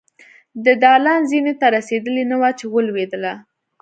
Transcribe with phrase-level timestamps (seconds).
[0.65, 3.33] د دالان زينې ته رسېدلې نه وه چې ولوېدله.